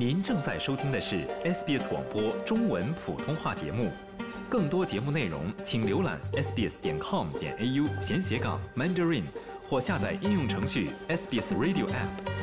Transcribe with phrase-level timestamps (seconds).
[0.00, 3.90] 您正在收听的是 SBS 广播中文普通话节目，
[4.48, 9.24] 更多节目内容请浏览 sbs 点 com 点 au 闲斜杠 Mandarin
[9.68, 12.39] 或下载应用程序 SBS Radio App。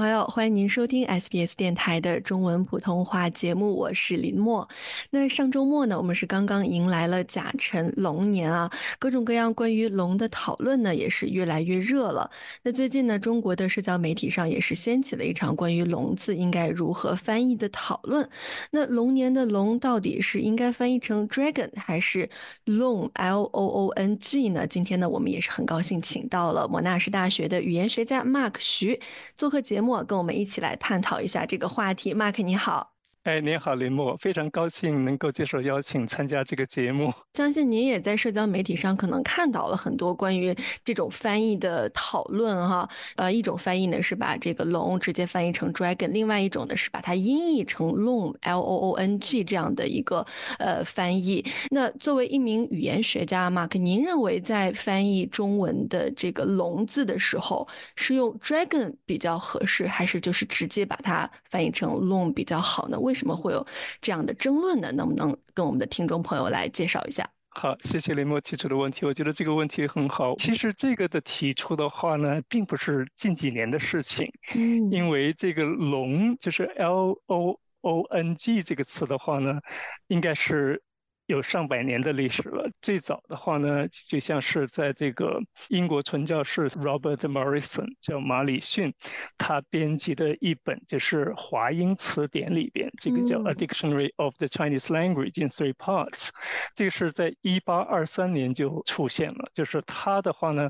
[0.00, 4.66] 朋友，欢迎您收听 SBS 电台的中文普通话节目，我是林默。
[5.10, 12.30] 那上周末呢，我们是刚刚迎来了甲辰龙年啊，各种各样关于龙的讨论呢，也是越来越热了。
[12.62, 18.26] 那最近呢，中国的社交媒体上也是掀起了一场关于“龙”字应该如何翻译的讨论。
[18.70, 22.26] 那龙年的“龙”到底是应该翻译成 “dragon” 还是
[22.64, 24.66] “long”（L O O N G） 呢？
[24.66, 28.98] 今天呢，我们也是很高兴请到了莫纳什大学的语言学家 Mark 徐
[29.36, 29.60] 做客。
[29.60, 32.99] 节目跟我们一起来探讨一下这个话题，Mark 你好。
[33.24, 37.12] 哎，您好，林默，非常高兴能够接受邀请参加这个节目。
[37.34, 42.88] 相信您也在社交媒体上可能看到了很多关于这种翻译的讨论哈。
[43.16, 50.24] 呃，一种翻译呢是把这个龙直接翻译成 dragon，另外一种呢是把它音译成 long，l o o n g 这样的一个
[50.58, 51.44] 呃翻译。
[51.68, 62.98] 那作为一名语言学家，Mark，您认为在翻译中文的这个龙字的时候，是用 dragon 比较合适，还是就是直接把它翻译成 long 比较好呢？
[62.98, 63.66] 为什么会有
[64.00, 64.90] 这样的争论呢？
[64.92, 67.28] 能不能跟我们的听众朋友来介绍一下？
[67.50, 69.04] 好，谢谢林默提出的问题。
[69.04, 70.36] 我觉得这个问题很好。
[70.36, 74.30] 其实这个的提出的话呢，并不是近几年的事情。
[74.54, 79.60] 嗯，因为这个“龙”就是 “L O O N G” 这个词的话呢，
[80.06, 80.82] 应该是。
[81.30, 82.68] 有上百年的历史了。
[82.82, 88.92] 最早的话呢，就像是在这个英国传教士 Robert Morrison 叫马里逊，
[89.38, 96.28] 他编辑的一本就是华英词典里边，这个叫《A Dictionary of the Chinese Language in Three Parts》，
[96.74, 99.50] 这个是在一八二三年就出现了。
[99.54, 100.68] 就是他的话呢。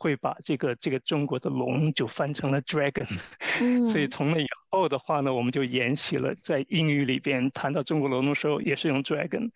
[0.00, 3.06] 会把这个这个中国的龙就翻成了 dragon，
[3.84, 9.50] 所以从那以后的话呢，我们就沿袭了在英语里边谈到中国龙的时候，也是用 dragon。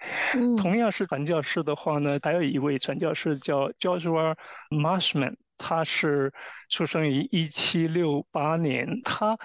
[0.59, 4.37] 同样是传教士的话呢，还有一位传教士叫 Joshua
[4.69, 6.31] Marshman，他是
[6.69, 9.39] 出生于一七六八年，他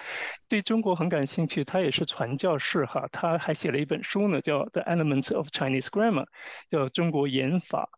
[0.50, 6.26] 对中国很感兴趣，他也是传教士哈，他还写了一本书呢，叫 The Elements of Chinese Grammar，
[6.68, 7.88] 叫中国言法。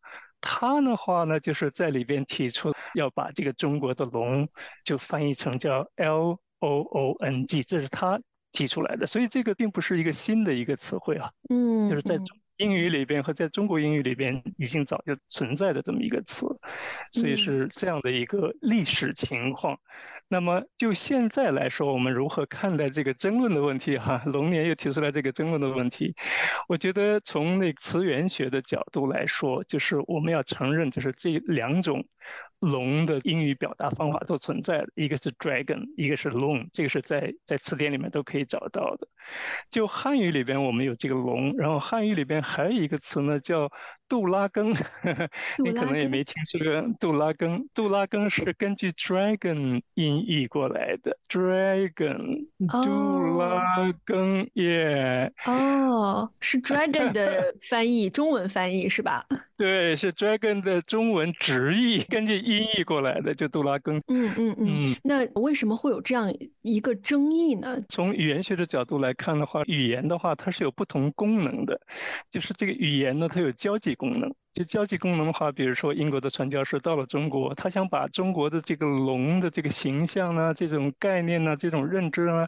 [0.42, 4.46] 他的话呢，就是在里边提出要把这个中国的龙
[4.84, 8.20] 就翻译成叫 L O O N G，这是他
[8.52, 12.18] 提出来的，所以这个并不是一个新的一个词汇啊，嗯，就是在
[12.58, 16.46] 英语里边和在中国英语里边已经早就存在的这么一个词，
[17.10, 19.80] 所以是这样的一个历史情况。
[20.32, 23.98] 那么就现在来说，我们如何看待这个争论的问题？
[23.98, 26.14] 哈， 龙年又提出来这个争论的问题。
[26.68, 32.06] 我觉得从那词源学的角度来说，就是我们要承认，就是这两种。
[32.60, 39.08] 龙的英语表达方法都存在的，一个是 dragon，一个是 long，这个是在在词典里面都可以找到的。
[39.68, 43.68] 就汉语里边我们有这个龙，然后汉语里边还有一个词呢叫
[44.08, 44.70] 杜拉根，
[45.58, 47.68] 你可能也没听说过杜拉根。
[47.74, 55.32] 杜拉根是根据 dragon 音译过来的，dragon，杜拉根耶。
[55.46, 59.24] 哦，是 dragon 的翻译，中文翻译是吧？
[59.56, 62.02] 对，是 dragon 的中文直译。
[62.04, 64.02] 根据音译过来的，就杜拉根。
[64.08, 64.96] 嗯嗯嗯。
[65.04, 66.32] 那为什么会有这样
[66.62, 67.80] 一个争议呢？
[67.88, 71.80] 从语言学的角度来看的话，语言的话它是有不同功能的，
[72.30, 74.34] 就是这个语言呢，它有交际功能。
[74.52, 82.46] 就交际功能的话，比如说英国的传教士到了中国，他想把中国的这个龙的这个形象呢、这种概念呢、这种认知呢，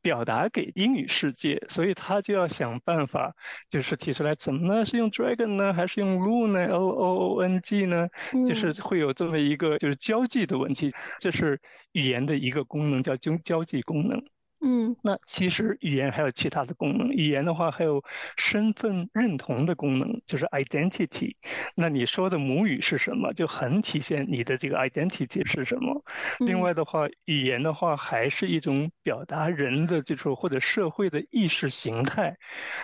[0.00, 3.34] 表达给英语世界，所以他就要想办法，
[3.68, 4.84] 就是提出来怎么呢？
[4.84, 8.08] 是用 dragon 呢，还是用 loon 呢？O O O N G 呢？
[8.46, 11.60] 就是会有这么一个就是交际的问题，这是
[11.92, 14.22] 语言的一个功能，叫交交际功能。
[14.62, 17.08] 嗯，那其实语言还有其他的功能。
[17.08, 18.04] 语言的话还有
[18.36, 21.36] 身份认同的功能，就是 identity。
[21.74, 26.04] 那你说的母语是什么，就很体现你的这个 identity 是什么。
[26.40, 32.36] 另外的话，语言的话还是一种表达人的这种或者社会的意识形态，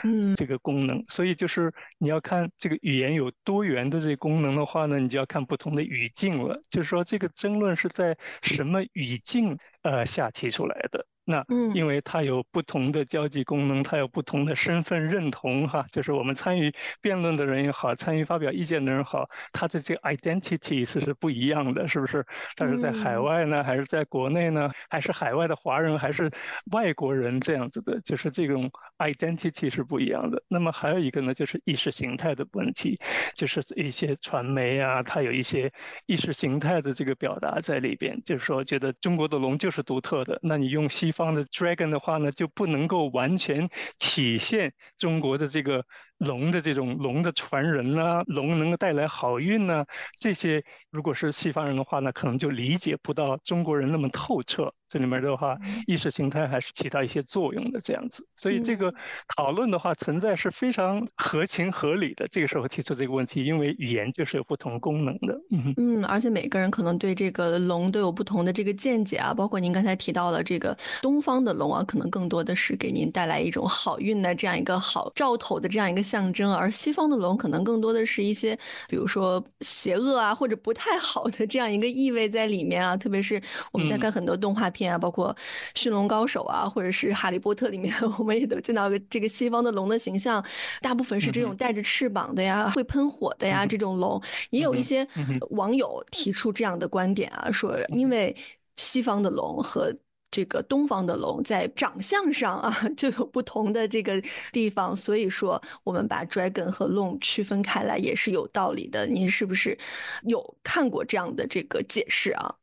[0.03, 1.05] 嗯，这个功能。
[1.09, 6.63] 所以就是你要看这个语言有多元的这个功能的话呢，你就要看不同的语境了。
[6.71, 11.07] 就是说这个争论是在什么语境呃下提出来的。
[11.29, 11.45] 那
[11.75, 22.25] 因为它有不同的交际功能，它有不同的身份认同，哈，就是我们参与辩论的人也好，参与发表意见的人好，他的这个 identity 是是不一样的，是不是？
[22.55, 26.31] 但是在海外呢，还是在国内呢，还是海外的华人，还是
[26.71, 30.41] 外国人这样子的，就是这种 identity 是不一样的。
[30.47, 33.01] 那么还有一个呢，就是意识形态的问题，
[33.35, 35.73] 就是一些传媒啊，它有一些
[36.07, 43.69] 意识形态的这个表达在里边，就是说觉得中国的龙就是独特的，那你用西方的 dragon 的话呢，就不能够完全
[43.99, 45.85] 体现中国的这个。
[46.19, 49.85] 龙的这种龙的传人啊，龙能够带来好运呢，
[50.19, 54.73] 这些如果是西方人的话呢，可能就理解不到中国人那么透彻。
[54.89, 55.57] 这里面的话，
[55.89, 58.25] 意识形态还是起到一些作用的这样子。
[58.37, 58.95] 所以这个
[59.37, 62.29] 讨论的话，存在是非常合情合理的。
[62.29, 65.35] 这个时候提出这个问题，因为语言就是有不同功能的。
[65.51, 69.35] 嗯嗯，而且每个人可能对这个龙都有不同的这个见解啊。
[69.35, 76.06] 包括您刚才提到了这个东方的龙啊，可能更多的是给您带来一种好运的这样一个好兆头的这样一个。
[76.07, 78.57] 象征，而西方的龙可能更多的是一些，
[78.89, 82.97] 比如说邪恶啊，或者不太好的这样一个意味在里面啊。
[82.97, 83.43] 特别是
[83.73, 85.35] 我们在看很多动画片啊，包括
[85.75, 90.45] 《驯龙高手》啊，或者是《哈利波特》里面， 我们也都见到这个西方的龙的形象，
[90.81, 94.23] 大部分是这种带着翅膀的呀，会喷火的呀，这种龙。
[94.51, 95.07] 也有一些
[95.51, 98.35] 网友提出这样的观点啊，说因为
[98.77, 99.93] 西方的龙和
[100.31, 109.07] 这个东方的龙在长相上啊 就有不同的这个地方，所以说我们把 dragon 和龙区分开来也是有道理的。
[109.07, 109.77] 您是不是
[110.25, 112.55] 有看过这样的这个解释啊？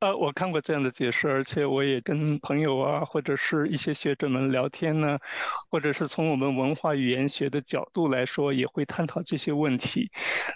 [0.00, 5.18] 呃，我看过这样的解释，而且我也跟朋友啊，或者是一些学者们聊天呢，
[5.70, 10.10] 或者是从我们文化语言学的角度来说，也会探讨这些问题。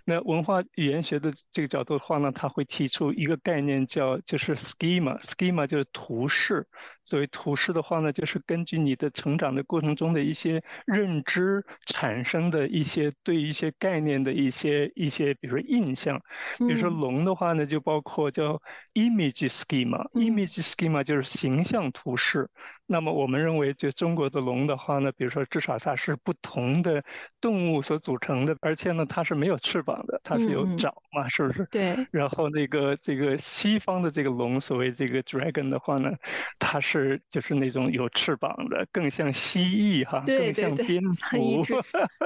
[0.04, 6.66] 那文化语言学的这个角度的话呢，他会提出一个概念叫就是 schema，schema 就是图示。
[7.08, 16.20] 作为图示的话呢，就是根据你的成长的过程中的一些认知产生的一些对一些概念的一些一些，比如说印象。
[16.58, 18.60] 比如说龙的话呢，就包括叫
[18.92, 22.50] image schema，image schema 就是形象图示。
[22.90, 27.02] 那么我们认为，就中国的龙的话呢，比如说至少它是不同的
[27.38, 31.66] 动物所组成的，而且呢它是没有翅膀的，它是有爪嘛，是不是？
[31.70, 32.06] 对。
[32.10, 36.10] 然后那个这个西方的这个龙，所谓这个 dragon 的话呢，
[36.58, 36.97] 它是
[37.28, 41.64] 就是那种有翅膀的，更像蜥蜴哈，更像蝙蝠。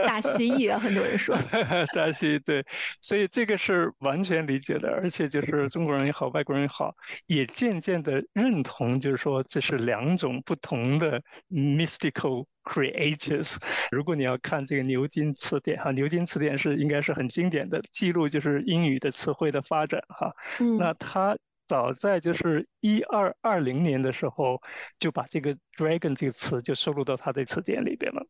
[0.07, 1.37] 大蜥蜴啊，很多人说。
[1.95, 2.65] 大蜥蜴对，
[3.01, 6.95] 所以这个是完全理解的，而且就是中国人也好，外国人也好，
[7.27, 10.43] 也渐渐的认同，就是说这是两种。
[10.45, 13.57] 不同的 mystical creatures。
[13.93, 20.35] 如果你要看这个牛津词典哈，牛津词典是应该是很经典的记录，就是英语的词汇的发展哈。
[20.59, 20.79] 嗯。
[20.79, 21.37] 那他
[21.67, 24.61] 早在就是一二二零年的时候，
[24.99, 28.27] 就把这个 dragon 这个词就收录到他的词典里边了。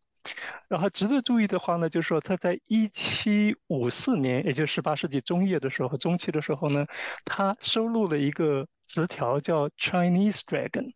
[0.69, 6.87] 然后值得注意的话呢，就是说他在一七五四年，也就是十八世纪中叶的时候，中期的时候呢，
[7.25, 10.93] 他收录了一个词条叫 Chinese dragon。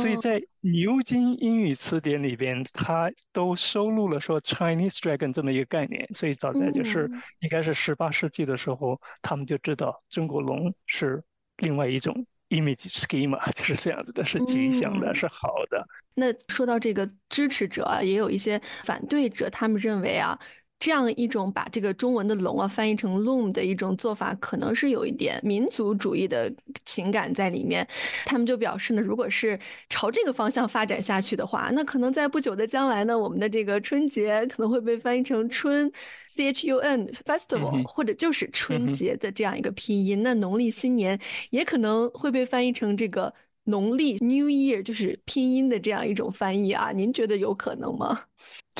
[0.00, 6.08] 所以在牛津英语词典里边，它都收录了说 Chinese dragon 这么一个概念。
[6.12, 11.22] 所以早在就是应该是十八世纪的时候，他们就知道中国龙是
[11.60, 15.86] 另外一种 image schema， 就是这样子的，是吉祥的，是好的。
[16.14, 20.38] 那说到这个支持者啊，也有一些反对者，他们认为啊。
[20.80, 26.50] 这样一种把这个中文的龙啊翻译成 loom 的一种做法，可能是有一点民族主义的
[26.86, 27.86] 情感在里面。
[28.24, 29.60] 他们就表示呢，如果是
[29.90, 35.92] 朝这个方向发展下去的话，那可能在不久的将来呢，我们的这个春节可能会被翻译成春
[36.26, 40.22] c h u n festival，或者就是春节的这样一个拼音。
[40.22, 41.20] 那农历新年
[41.50, 43.30] 也可能会被翻译成这个
[43.64, 46.90] 农历 New Year，就是拼音的这样一种翻译啊。
[46.90, 48.22] 您觉得有可能吗？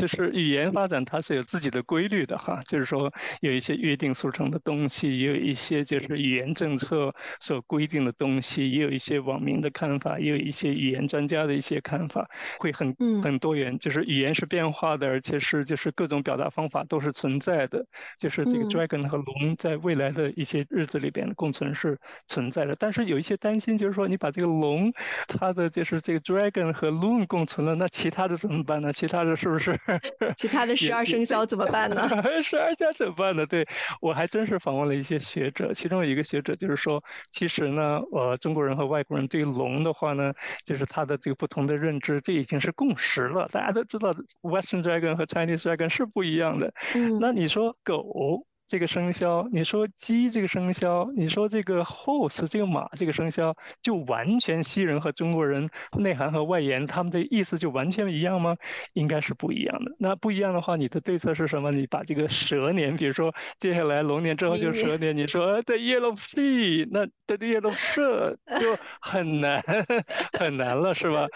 [0.00, 2.58] 就是语言发展，它是有自己的规律的哈。
[2.66, 12.26] 就是说，有一些约定俗成的东西，也有一些就是语言政策所规定的东西，也有一些网民的看法，也有一些语言专家的一些看法，
[12.58, 13.78] 会很很多元。
[13.78, 17.84] 就是语言是变化的，而且是就是各种表达方法都是存在的。
[18.18, 22.74] 就是这个 dragon 和龙在未来的一些日子里边共存是存在的。
[22.78, 24.90] 但是有一些担心，就是说你把这个龙，
[25.28, 28.90] 它的就是这个 dragon 和 loon 共存了，那其他的怎么办呢？
[28.92, 29.78] 其他的是不是？
[30.36, 32.08] 其他的十二生肖怎么办呢？
[32.42, 33.46] 十二家怎么办呢？
[33.46, 33.66] 对
[34.00, 40.32] 我还真是访问了一些学者，其中有一个学者就是说，其实呢，呃，中国人和外国人对龙的话呢，
[40.64, 43.48] 就是他的这个不同的认知，这已经是共识了。
[43.52, 46.72] 大家都知道，Western Dragon 和 Chinese Dragon 是不一样的。
[46.94, 48.38] 嗯，那你说狗？
[48.70, 58.56] 这个生肖，你说鸡这个生肖，你说这个 horse 这个马这个生肖，就完全西人和中国人内涵和外延，他们的意思就完全一样吗？
[58.92, 59.90] 应该是不一样的。
[59.98, 61.72] 那不一样的话，你的对策是什么？
[61.72, 69.60] 你把这个蛇年，比如说接下来龙年之后就是蛇年，你说 the yellow flea，那 the yellow shirt 就很难
[70.38, 71.26] 很难了，是吧？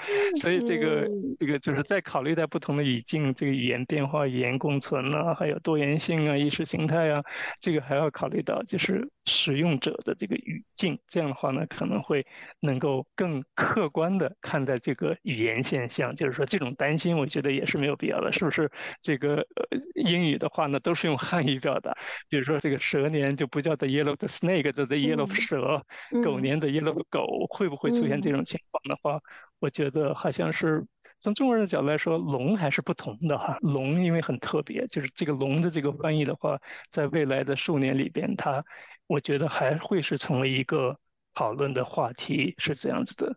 [0.40, 1.08] 所以这个
[1.40, 7.24] 这个就是在考虑在不同的语境，这个语言变化、语言共存啊，还有多元性啊、意识形态啊，
[7.61, 10.99] 这个还要考虑到就是使用者的这个语境。
[11.09, 12.26] 这样的话呢，可能会
[12.61, 16.14] 能够更客观的看待这个语言现象。
[16.14, 18.71] 就是说，这种担心，我觉得也是没有必要的，是不是？
[19.00, 21.97] 这个呃英语的话呢，都是用汉语表达，
[22.28, 25.85] 比如说这个蛇年就不叫 the yellow the snake 的 the yellow 蛇，
[26.23, 29.21] 狗年的 yellow 狗，会不会出现这种情况的话？
[29.61, 30.85] 我觉得好像是
[31.25, 33.57] 从中国人的角度来说，龙还是不同的哈。
[33.62, 38.62] 龙因为很特别，就是这个龙的这个翻译的话，在未来的数年里边，它
[39.07, 40.95] 我觉得还会是成为一个
[41.33, 43.35] 讨论的话题，是这样子的。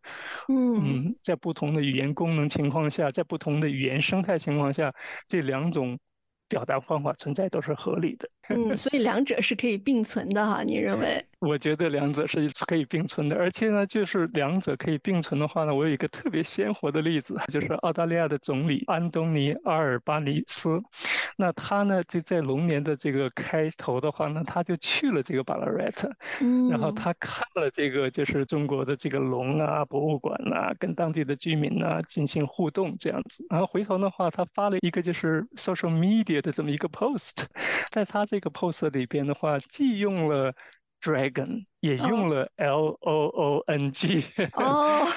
[0.49, 4.93] 嗯，在不同的语言功能情况下，在不同的语言生态情况下，
[5.25, 5.97] 这两种
[6.49, 8.29] 表达方法存在都是合理的。
[8.49, 10.61] 嗯， 所以两者是可以并存的哈？
[10.61, 11.25] 你认为？
[11.39, 20.79] 我觉得两者是可以并存的，而且呢，就是两者可以并存的话呢，我有一个特别鲜活的例子，就是澳大利亚的总理安东尼阿尔巴尼斯。
[21.37, 33.45] 那他呢，就在龙年的这个开头的话呢，他就去了这个巴拉瑞特，嗯，然后他看了这个就是中国的这个龙啊博物馆啊，跟当地的居民啊进行互动这样子。
[33.51, 37.45] 然后回头的话，他发了一个就是 social media 的这么一个 post，
[37.91, 40.51] 在他这个 post 里边的话，既用了。
[41.01, 45.07] Dragon 也用了 L O O N G，哦，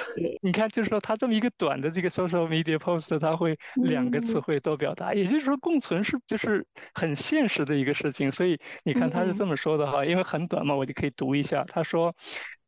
[0.43, 12.15] 你看，就是说它这么一个短的这个 social media post，它会两个词汇都表达，也就是说共存是就是很现实的一个事情，所以你看他是这么说的哈，因为很短嘛，我就可以读一下，他说。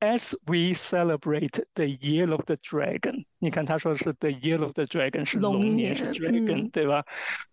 [0.02, 6.70] As we celebrate the year of the dragon，你看他说是 the year of the dragon 是龙年是 dragon
[6.70, 7.04] 对吧？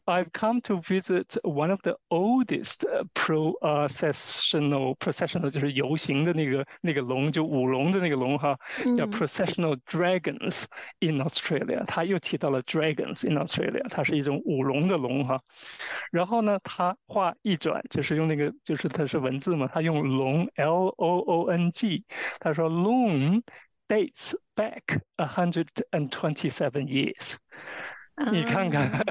[0.05, 2.85] I've come to visit one of the oldest
[3.15, 8.59] processional processional 就是游行的那个那个龙，就舞龙的那个龙哈，
[8.95, 10.67] 叫 processional dragons
[11.01, 11.83] in Australia。
[11.87, 15.41] 他又提到了 dragons in Australia，它是一种舞龙的龙哈。
[16.11, 22.05] 然后呢，他画一转，就是用那个就是它是文字嘛，他用龙 L O O N G。
[22.41, 23.43] 他说，Loon
[23.89, 27.37] dates back a hundred and twenty-seven years。
[28.31, 29.05] 你看看，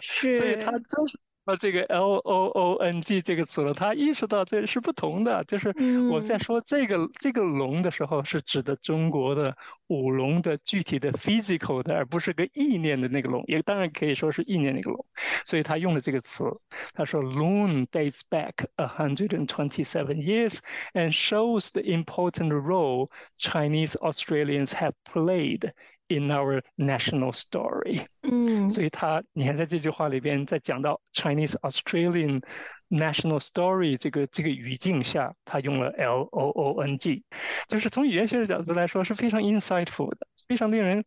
[0.00, 1.18] 是，所以他就是。
[1.45, 5.43] 那这个 L O O N G 这个词了，他意识到这是不同的。
[5.43, 5.73] 就是
[6.09, 9.57] 我在说这个这个龙的时候，是指的中国的
[9.87, 13.43] 舞龙的具体的 physical 的，而不是个意念的那个龙。
[13.47, 15.05] 也当然可以说是意念那个龙。
[15.45, 16.45] 所以他用了这个词，
[16.93, 20.59] 他说 Loon dates back a hundred and twenty-seven years
[20.93, 25.73] and shows the important role Chinese Australians have played.
[26.09, 32.43] In our national story，嗯，所以他你看在这句话里边，在讲到 Chinese Australian
[32.89, 37.23] national story 这个这个语境下，他用了 L O O N G，
[37.67, 41.03] 就是从语言学的角度来说是非常 insightful 的，非常令人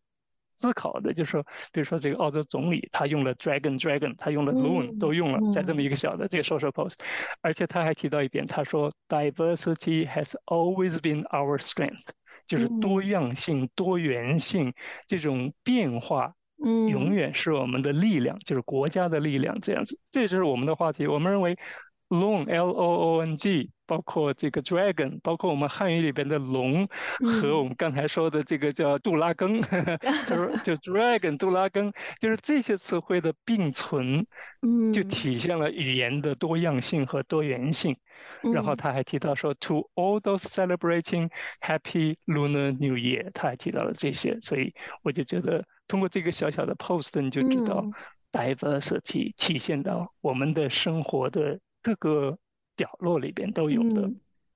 [0.49, 1.13] 思考的。
[1.13, 6.95] 就是说，比如说这个澳洲总理，他用了 dragon dragon，他用了 loon 都用了，在这么一个小的这个 social post，
[7.41, 12.09] 而且他还提到一点，他说 diversity has always been our strength。
[12.47, 14.73] 就是多样性、多元性
[15.05, 16.33] 这种变化，
[16.65, 19.99] 嗯，永远是我们的力量，就是国家的力量这样子。
[20.09, 21.05] 这就是我们的话题。
[21.05, 21.57] 我们认为
[22.09, 26.87] ，long L O O N G，包括这个 dragon，包括我们汉语里边的龙，
[27.19, 29.97] 和我们刚才说的这个叫杜拉根，他
[30.35, 34.25] 说 就 dragon 杜拉根，就是这些词汇的并存，
[34.61, 37.95] 嗯，就体现了语言的多样性和多元性。
[38.53, 41.29] 然后他还提到说，To all those celebrating
[41.61, 44.73] Happy Lunar New Year，他还提到了这些，所以
[45.03, 47.85] 我就觉得通过这个小小的 post，你就知道
[48.31, 51.59] diversity 体现到我们的生活的
[51.95, 52.37] 各个
[52.75, 54.11] 角落里边都有的。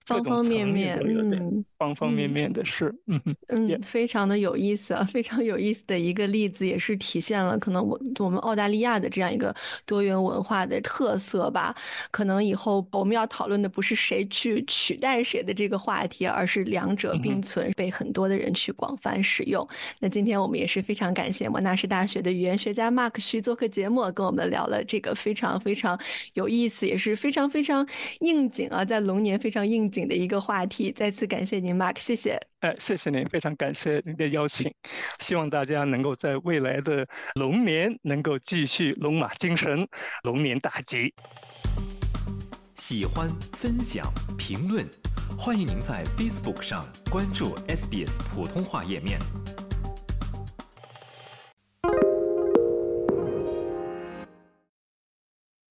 [0.05, 11.75] 方方面面，嗯，方方面面的事，嗯嗯，非常的有意思啊，非常有意思的一个例子，也是体现了可能我我们澳大利亚的这样一个多元文化的特色吧。
[12.11, 19.67] 可能以后我们要讨论的不是谁去取代谁的这个话题，而是两者并存，被很多的人去广泛使用。
[19.99, 25.99] 那今天我们也是非常感谢莫纳什大学的语言学家 Mark 徐做客节目，跟我们聊了这个非常非常
[26.35, 27.87] 有意思，也是非常非常
[28.19, 29.81] 应景啊，在龙年非常应。
[29.91, 32.39] 景的一个话题，再次感谢您，Mark，谢谢。
[32.59, 34.73] 哎，谢谢您，非常感谢您的邀请，
[35.19, 39.87] 希望大家能够在未来的龙年能够继续龙马精神，
[40.23, 41.13] 龙年大吉。
[42.75, 44.05] 喜欢、分享、
[44.37, 44.85] 评论，
[45.37, 49.19] 欢迎您在 Facebook 上关注 SBS 普通话页面。